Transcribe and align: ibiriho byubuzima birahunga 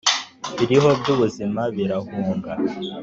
ibiriho 0.51 0.89
byubuzima 0.99 1.61
birahunga 1.75 2.51